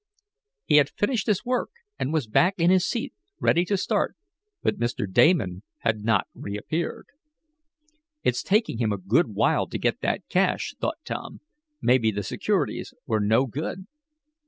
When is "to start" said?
3.65-4.17